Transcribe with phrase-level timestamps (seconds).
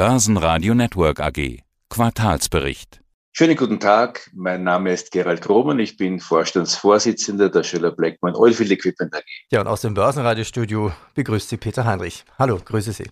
[0.00, 1.58] Börsenradio Network AG.
[1.90, 3.02] Quartalsbericht.
[3.32, 8.70] Schönen guten Tag, mein Name ist Gerald Krohmann, ich bin Vorstandsvorsitzender der Schiller Blackman Oilfield
[8.70, 9.24] Equipment AG.
[9.50, 12.24] Ja, und aus dem Börsenradiostudio begrüßt Sie Peter Heinrich.
[12.38, 13.10] Hallo, grüße Sie.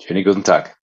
[0.00, 0.76] Schönen guten Tag.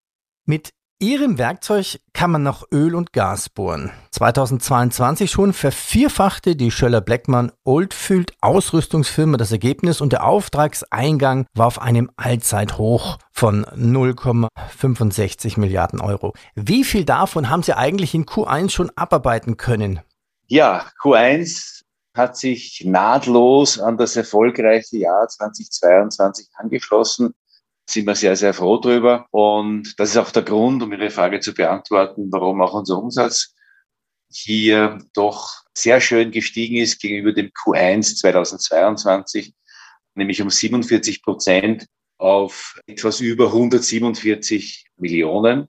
[0.45, 0.69] Mit
[0.99, 3.91] Ihrem Werkzeug kann man noch Öl und Gas bohren.
[4.13, 11.79] 2022 schon vervierfachte die Schöller Blackman Oldfield Ausrüstungsfirma das Ergebnis und der Auftragseingang war auf
[11.79, 16.33] einem Allzeithoch von 0,65 Milliarden Euro.
[16.55, 19.99] Wie viel davon haben Sie eigentlich in Q1 schon abarbeiten können?
[20.47, 21.83] Ja, Q1
[22.15, 27.35] hat sich nahtlos an das erfolgreiche Jahr 2022 angeschlossen
[27.89, 29.27] sind wir sehr, sehr froh drüber.
[29.31, 33.53] Und das ist auch der Grund, um Ihre Frage zu beantworten, warum auch unser Umsatz
[34.29, 39.53] hier doch sehr schön gestiegen ist gegenüber dem Q1 2022,
[40.15, 41.87] nämlich um 47 Prozent
[42.17, 45.67] auf etwas über 147 Millionen.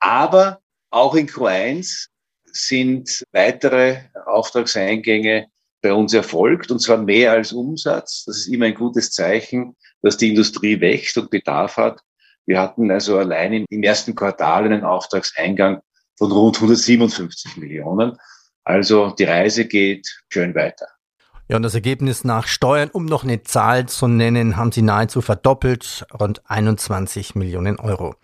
[0.00, 0.60] Aber
[0.90, 2.08] auch in Q1
[2.46, 5.46] sind weitere Auftragseingänge
[5.82, 8.24] bei uns erfolgt, und zwar mehr als Umsatz.
[8.26, 12.00] Das ist immer ein gutes Zeichen dass die Industrie wächst und Bedarf hat.
[12.46, 15.80] Wir hatten also allein im ersten Quartal einen Auftragseingang
[16.16, 18.16] von rund 157 Millionen.
[18.64, 20.86] Also die Reise geht schön weiter.
[21.48, 25.20] Ja, und das Ergebnis nach Steuern, um noch eine Zahl zu nennen, haben Sie nahezu
[25.20, 28.14] verdoppelt, rund 21 Millionen Euro.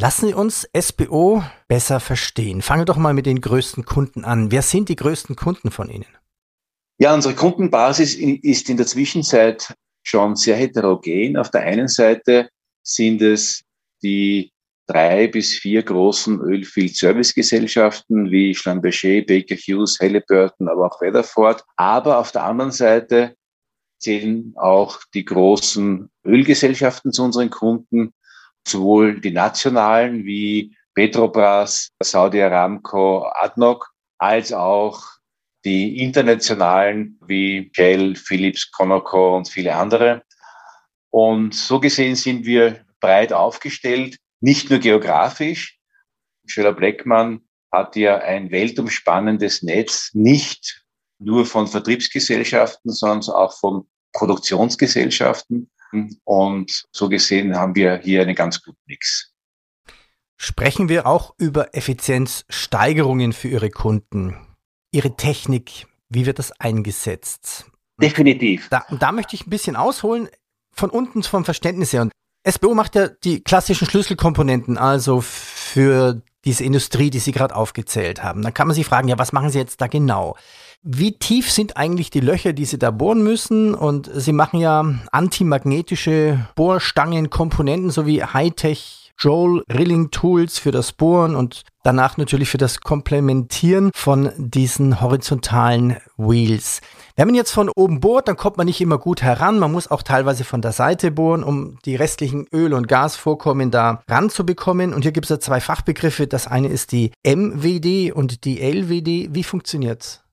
[0.00, 2.62] Lassen Sie uns SBO besser verstehen.
[2.62, 4.50] Fangen wir doch mal mit den größten Kunden an.
[4.50, 6.06] Wer sind die größten Kunden von Ihnen?
[7.02, 11.38] Ja, unsere Kundenbasis ist in der Zwischenzeit schon sehr heterogen.
[11.38, 12.50] Auf der einen Seite
[12.82, 13.64] sind es
[14.02, 14.52] die
[14.86, 21.64] drei bis vier großen Ölfield-Service-Gesellschaften wie Schlumberger, Baker Hughes, Halliburton, aber auch Weatherford.
[21.76, 23.34] Aber auf der anderen Seite
[23.98, 28.12] zählen auch die großen Ölgesellschaften zu unseren Kunden,
[28.68, 35.19] sowohl die nationalen wie Petrobras, Saudi Aramco, ADNOC, als auch
[35.64, 40.22] die internationalen wie Shell, Philips, Conoco und viele andere.
[41.10, 45.78] Und so gesehen sind wir breit aufgestellt, nicht nur geografisch.
[46.46, 47.42] Schöller Bleckmann
[47.72, 50.84] hat ja ein weltumspannendes Netz, nicht
[51.18, 55.70] nur von Vertriebsgesellschaften, sondern auch von Produktionsgesellschaften.
[56.24, 59.32] Und so gesehen haben wir hier einen ganz guten Mix.
[60.36, 64.49] Sprechen wir auch über Effizienzsteigerungen für Ihre Kunden.
[64.92, 67.66] Ihre Technik, wie wird das eingesetzt?
[68.00, 68.68] Definitiv.
[68.70, 70.28] Da, da möchte ich ein bisschen ausholen,
[70.72, 72.02] von unten vom Verständnis her.
[72.02, 72.12] Und
[72.48, 78.42] SBO macht ja die klassischen Schlüsselkomponenten, also für diese Industrie, die Sie gerade aufgezählt haben.
[78.42, 80.36] Dann kann man sich fragen, ja, was machen Sie jetzt da genau?
[80.82, 83.74] Wie tief sind eigentlich die Löcher, die Sie da bohren müssen?
[83.74, 91.64] Und Sie machen ja antimagnetische Bohrstangenkomponenten sowie Hightech Joel Rilling Tools für das Bohren und
[91.82, 96.80] danach natürlich für das Komplementieren von diesen horizontalen Wheels.
[97.16, 99.58] Wenn man jetzt von oben bohrt, dann kommt man nicht immer gut heran.
[99.58, 104.02] Man muss auch teilweise von der Seite bohren, um die restlichen Öl- und Gasvorkommen da
[104.08, 104.94] ranzubekommen.
[104.94, 106.26] Und hier gibt es ja zwei Fachbegriffe.
[106.26, 109.34] Das eine ist die MWD und die LWD.
[109.34, 110.24] Wie funktioniert's?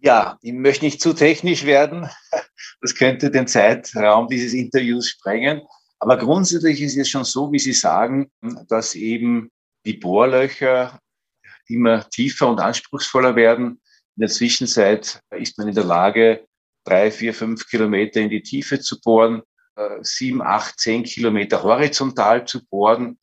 [0.00, 2.08] Ja, ich möchte nicht zu technisch werden.
[2.80, 5.62] Das könnte den Zeitraum dieses Interviews sprengen.
[6.02, 8.28] Aber grundsätzlich ist es schon so, wie Sie sagen,
[8.68, 9.52] dass eben
[9.86, 10.98] die Bohrlöcher
[11.68, 13.80] immer tiefer und anspruchsvoller werden.
[14.16, 16.44] In der Zwischenzeit ist man in der Lage,
[16.84, 19.42] drei, vier, fünf Kilometer in die Tiefe zu bohren,
[19.76, 23.16] äh, sieben, acht, zehn Kilometer horizontal zu bohren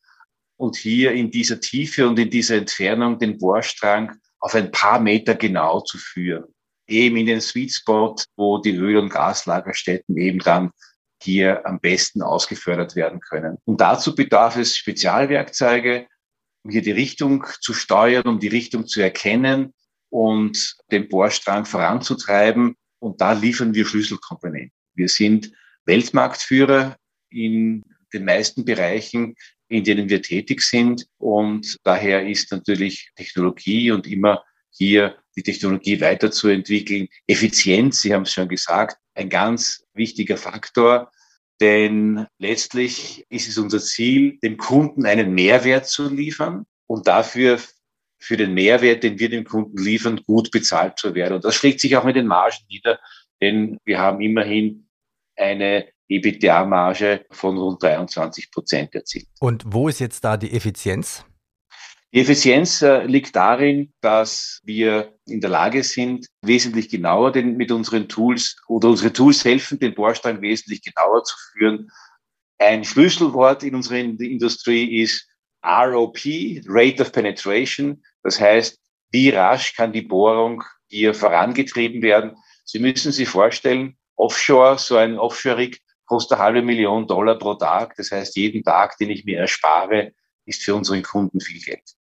[0.56, 5.35] und hier in dieser Tiefe und in dieser Entfernung den Bohrstrang auf ein paar Meter
[5.35, 6.45] genau zu führen.
[6.88, 10.72] Eben in den Sweet Spot, wo die Öl- und Gaslagerstätten eben dann
[11.22, 13.57] hier am besten ausgefördert werden können.
[13.66, 16.07] Und dazu bedarf es Spezialwerkzeuge,
[16.63, 19.74] um hier die Richtung zu steuern, um die Richtung zu erkennen
[20.09, 22.75] und den Bohrstrang voranzutreiben.
[23.00, 24.72] Und da liefern wir Schlüsselkomponenten.
[24.94, 25.52] Wir sind
[25.85, 26.97] Weltmarktführer
[27.30, 29.36] in den meisten Bereichen,
[29.68, 31.06] in denen wir tätig sind.
[31.18, 37.07] Und daher ist natürlich Technologie und immer hier die Technologie weiterzuentwickeln.
[37.27, 41.12] Effizienz, Sie haben es schon gesagt, ein ganz wichtiger Faktor,
[41.62, 47.60] denn letztlich ist es unser Ziel, dem Kunden einen Mehrwert zu liefern und dafür
[48.18, 51.36] für den Mehrwert, den wir dem Kunden liefern, gut bezahlt zu werden.
[51.36, 53.00] Und das schlägt sich auch mit den Margen nieder,
[53.42, 54.90] denn wir haben immerhin
[55.36, 59.28] eine EBITDA-Marge von rund 23 Prozent erzielt.
[59.40, 61.24] Und wo ist jetzt da die Effizienz?
[62.11, 67.71] Die Effizienz äh, liegt darin, dass wir in der Lage sind, wesentlich genauer den, mit
[67.71, 71.91] unseren Tools oder unsere Tools helfen, den Bohrstein wesentlich genauer zu führen.
[72.57, 75.27] Ein Schlüsselwort in unserer Industrie ist
[75.63, 76.17] ROP,
[76.65, 78.03] Rate of Penetration.
[78.23, 78.79] Das heißt,
[79.12, 82.35] wie rasch kann die Bohrung hier vorangetrieben werden?
[82.65, 87.95] Sie müssen sich vorstellen, Offshore, so ein Offshore-Rig kostet eine halbe Million Dollar pro Tag.
[87.97, 90.13] Das heißt, jeden Tag, den ich mir erspare,
[90.45, 91.99] ist für unseren Kunden viel Geld.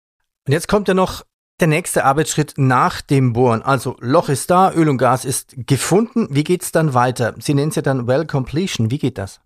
[0.47, 1.25] Und jetzt kommt ja noch
[1.61, 3.62] der nächste Arbeitsschritt nach dem Bohren.
[3.62, 6.27] Also Loch ist da, Öl und Gas ist gefunden.
[6.31, 7.35] Wie geht es dann weiter?
[7.39, 8.91] Sie nennen es ja dann Well Completion.
[8.91, 9.41] Wie geht das?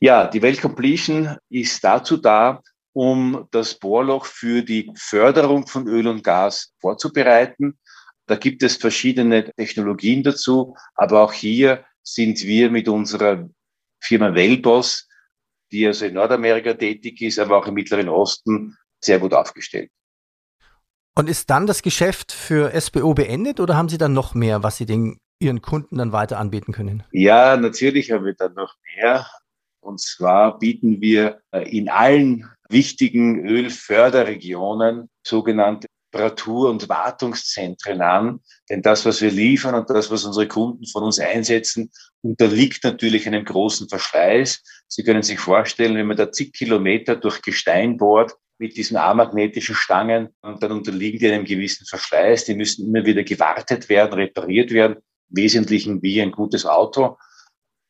[0.00, 2.60] Ja, die Well Completion ist dazu da,
[2.92, 7.78] um das Bohrloch für die Förderung von Öl und Gas vorzubereiten.
[8.26, 13.48] Da gibt es verschiedene Technologien dazu, aber auch hier sind wir mit unserer
[14.00, 15.08] Firma Wellboss,
[15.70, 19.90] die also in Nordamerika tätig ist, aber auch im Mittleren Osten, sehr gut aufgestellt.
[21.16, 24.76] Und ist dann das Geschäft für SBO beendet oder haben Sie dann noch mehr, was
[24.76, 27.02] Sie den, Ihren Kunden dann weiter anbieten können?
[27.12, 29.26] Ja, natürlich haben wir dann noch mehr.
[29.80, 38.40] Und zwar bieten wir äh, in allen wichtigen Ölförderregionen sogenannte Reparatur- und Wartungszentren an.
[38.68, 41.90] Denn das, was wir liefern und das, was unsere Kunden von uns einsetzen,
[42.22, 44.62] unterliegt natürlich einem großen Verschleiß.
[44.88, 49.74] Sie können sich vorstellen, wenn man da zig Kilometer durch Gestein bohrt, mit diesen amagnetischen
[49.74, 52.44] Stangen, und dann unterliegen die einem gewissen Verschleiß.
[52.44, 54.96] Die müssen immer wieder gewartet werden, repariert werden,
[55.30, 57.16] im Wesentlichen wie ein gutes Auto.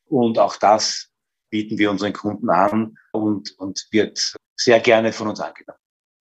[0.05, 1.09] Und auch das
[1.51, 5.81] bieten wir unseren Kunden an und, und wird sehr gerne von uns angenommen.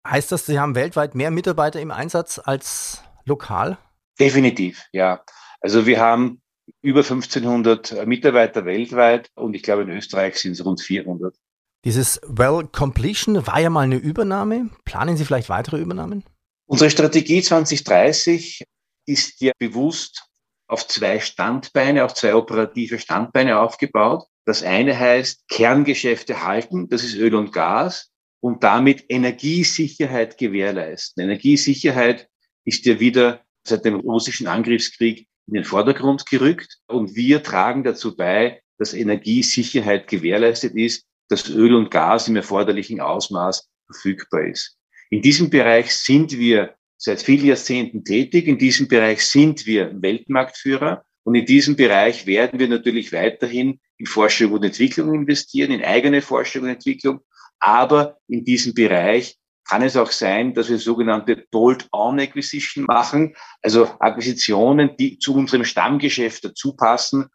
[0.08, 3.78] Heißt das, Sie haben weltweit mehr Mitarbeiter im Einsatz als lokal?
[4.18, 5.26] Definitiv, ja.
[5.60, 6.42] Also wir haben
[6.82, 11.36] über 1500 Mitarbeiter weltweit und ich glaube in Österreich sind es rund 400.
[11.84, 14.70] Dieses Well Completion war ja mal eine Übernahme.
[14.86, 16.24] Planen Sie vielleicht weitere Übernahmen?
[16.68, 18.64] Unsere Strategie 2030
[19.08, 20.24] ist ja bewusst
[20.68, 24.26] auf zwei Standbeine, auf zwei operative Standbeine aufgebaut.
[24.46, 28.12] Das eine heißt Kerngeschäfte halten, das ist Öl und Gas
[28.42, 31.24] und damit Energiesicherheit gewährleisten.
[31.24, 32.28] Energiesicherheit
[32.64, 38.16] ist ja wieder seit dem russischen Angriffskrieg in den Vordergrund gerückt und wir tragen dazu
[38.16, 44.78] bei, dass Energiesicherheit gewährleistet ist, dass Öl und Gas im erforderlichen Ausmaß verfügbar ist.
[45.10, 48.48] In diesem Bereich sind wir seit vielen Jahrzehnten tätig.
[48.48, 51.04] In diesem Bereich sind wir Weltmarktführer.
[51.24, 56.22] Und in diesem Bereich werden wir natürlich weiterhin in Forschung und Entwicklung investieren, in eigene
[56.22, 57.22] Forschung und Entwicklung,
[57.60, 59.38] aber in diesem Bereich
[59.70, 66.44] kann es auch sein, dass wir sogenannte Bolt-on-Acquisition machen, also Akquisitionen, die zu unserem Stammgeschäft
[66.44, 67.28] dazu passen,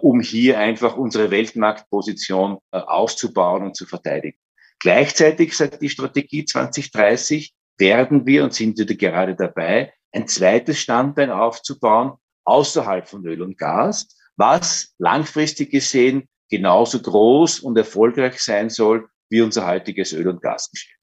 [0.00, 4.38] um hier einfach unsere Weltmarktposition äh, auszubauen und zu verteidigen.
[4.80, 11.30] Gleichzeitig sagt die Strategie 2030, werden wir und sind wir gerade dabei, ein zweites Standbein
[11.30, 12.12] aufzubauen
[12.44, 19.40] außerhalb von Öl und Gas, was langfristig gesehen genauso groß und erfolgreich sein soll wie
[19.40, 21.01] unser heutiges Öl- und Gasgeschäft.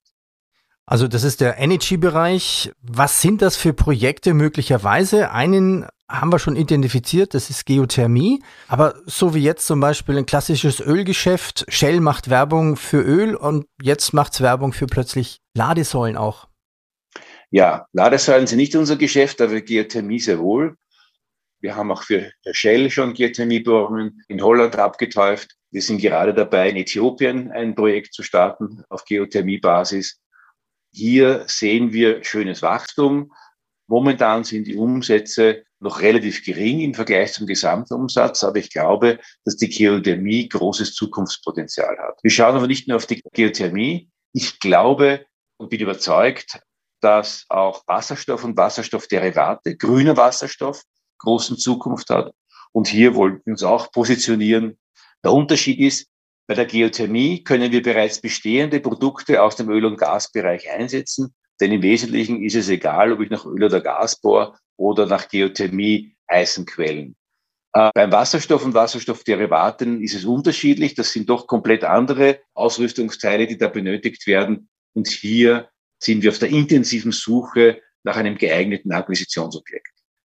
[0.90, 2.72] Also das ist der Energy-Bereich.
[2.82, 5.30] Was sind das für Projekte möglicherweise?
[5.30, 8.42] Einen haben wir schon identifiziert, das ist Geothermie.
[8.68, 13.68] Aber so wie jetzt zum Beispiel ein klassisches Ölgeschäft, Shell macht Werbung für Öl und
[13.80, 16.48] jetzt macht es Werbung für plötzlich Ladesäulen auch.
[17.52, 20.76] Ja, Ladesäulen sind nicht unser Geschäft, aber Geothermie sehr wohl.
[21.62, 25.56] Wir haben auch für Shell schon Geothermiebohrungen in Holland abgeteuft.
[25.70, 30.20] Wir sind gerade dabei, in Äthiopien ein Projekt zu starten auf Geothermiebasis.
[30.92, 33.31] Hier sehen wir schönes Wachstum.
[33.88, 39.56] Momentan sind die Umsätze noch relativ gering im Vergleich zum Gesamtumsatz, aber ich glaube, dass
[39.56, 42.19] die Geothermie großes Zukunftspotenzial hat.
[42.22, 44.10] Wir schauen aber nicht nur auf die Geothermie.
[44.34, 45.26] Ich glaube
[45.58, 46.60] und bin überzeugt,
[47.02, 50.84] dass auch Wasserstoff und Wasserstoffderivate, grüner Wasserstoff,
[51.19, 52.34] großen Zukunft hat.
[52.72, 54.78] Und hier wollten wir uns auch positionieren
[55.24, 56.08] der Unterschied ist,
[56.50, 61.72] bei der Geothermie können wir bereits bestehende Produkte aus dem Öl- und Gasbereich einsetzen, denn
[61.72, 66.16] im Wesentlichen ist es egal, ob ich nach Öl oder Gas bohre oder nach Geothermie
[66.28, 67.16] heißen Quellen.
[67.74, 70.96] Äh, beim Wasserstoff und Wasserstoffderivaten ist es unterschiedlich.
[70.96, 74.70] Das sind doch komplett andere Ausrüstungsteile, die da benötigt werden.
[74.96, 75.70] Und hier
[76.02, 79.89] sind wir auf der intensiven Suche nach einem geeigneten Akquisitionsobjekt.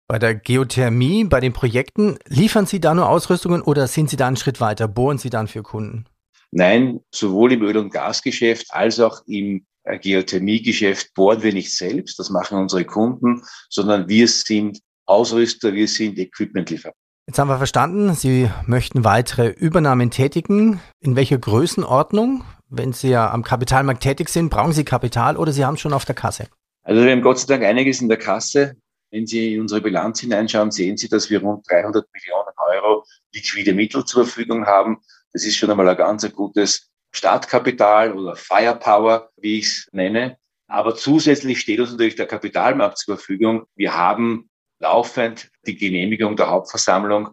[0.07, 4.27] Bei der Geothermie, bei den Projekten, liefern Sie da nur Ausrüstungen oder sind Sie da
[4.27, 4.87] einen Schritt weiter?
[4.87, 6.05] Bohren Sie dann für Kunden?
[6.51, 12.19] Nein, sowohl im Öl- und Gasgeschäft als auch im äh, Geothermiegeschäft bohren wir nicht selbst,
[12.19, 16.93] das machen unsere Kunden, sondern wir sind Ausrüster, wir sind Equipmentlieferer.
[17.27, 20.79] Jetzt haben wir verstanden, Sie möchten weitere Übernahmen tätigen.
[20.99, 22.43] In welcher Größenordnung?
[22.69, 25.93] Wenn Sie ja am Kapitalmarkt tätig sind, brauchen Sie Kapital oder Sie haben es schon
[25.93, 26.47] auf der Kasse?
[26.83, 28.75] Also wir haben Gott sei Dank einiges in der Kasse.
[29.11, 33.73] Wenn Sie in unsere Bilanz hineinschauen, sehen Sie, dass wir rund 300 Millionen Euro liquide
[33.73, 35.01] Mittel zur Verfügung haben.
[35.31, 40.37] Das ist schon einmal ein ganz gutes Startkapital oder Firepower, wie ich es nenne.
[40.67, 43.67] Aber zusätzlich steht uns natürlich der Kapitalmarkt zur Verfügung.
[43.75, 47.29] Wir haben laufend die Genehmigung der Hauptversammlung,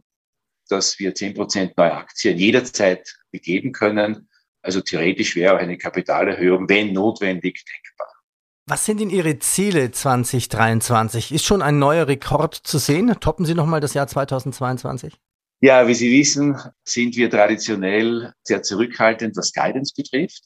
[0.68, 4.28] dass wir zehn Prozent neue Aktien jederzeit begeben können.
[4.62, 8.11] Also theoretisch wäre auch eine Kapitalerhöhung, wenn notwendig, denkbar.
[8.72, 11.30] Was sind denn Ihre Ziele 2023?
[11.30, 13.14] Ist schon ein neuer Rekord zu sehen?
[13.20, 15.12] Toppen Sie nochmal das Jahr 2022?
[15.60, 20.44] Ja, wie Sie wissen, sind wir traditionell sehr zurückhaltend, was Guidance betrifft.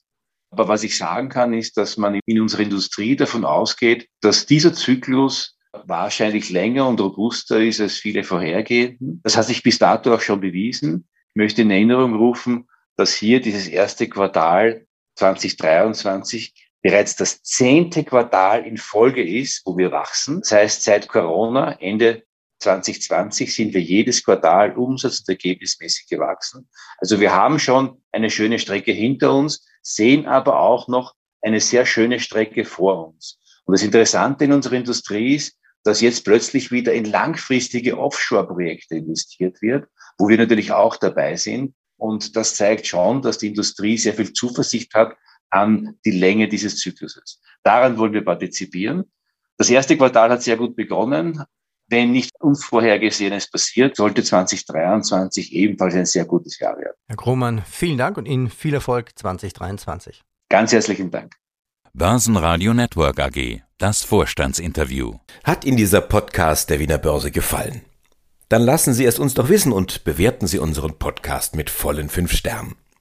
[0.50, 4.72] Aber was ich sagen kann, ist, dass man in unserer Industrie davon ausgeht, dass dieser
[4.72, 9.20] Zyklus wahrscheinlich länger und robuster ist als viele vorhergehenden.
[9.22, 11.06] Das hat sich bis dato auch schon bewiesen.
[11.28, 12.66] Ich möchte in Erinnerung rufen,
[12.96, 19.90] dass hier dieses erste Quartal 2023 bereits das zehnte Quartal in Folge ist, wo wir
[19.90, 20.38] wachsen.
[20.42, 22.22] Das heißt, seit Corona, Ende
[22.60, 26.68] 2020, sind wir jedes Quartal umsatz- und ergebnismäßig gewachsen.
[26.98, 31.86] Also wir haben schon eine schöne Strecke hinter uns, sehen aber auch noch eine sehr
[31.86, 33.40] schöne Strecke vor uns.
[33.64, 39.60] Und das Interessante in unserer Industrie ist, dass jetzt plötzlich wieder in langfristige Offshore-Projekte investiert
[39.60, 39.88] wird,
[40.18, 41.74] wo wir natürlich auch dabei sind.
[41.96, 45.16] Und das zeigt schon, dass die Industrie sehr viel Zuversicht hat
[45.50, 47.40] an die Länge dieses Zykluses.
[47.62, 49.04] Daran wollen wir partizipieren.
[49.56, 51.42] Das erste Quartal hat sehr gut begonnen.
[51.88, 56.96] Wenn nicht Unvorhergesehenes passiert, sollte 2023 ebenfalls ein sehr gutes Jahr werden.
[57.06, 60.22] Herr Krohmann, vielen Dank und Ihnen viel Erfolg 2023.
[60.48, 61.36] Ganz herzlichen Dank.
[61.94, 65.14] Börsenradio Network AG, das Vorstandsinterview.
[65.44, 67.82] Hat Ihnen dieser Podcast der Wiener Börse gefallen?
[68.48, 72.32] Dann lassen Sie es uns doch wissen und bewerten Sie unseren Podcast mit vollen fünf
[72.32, 72.76] Sternen.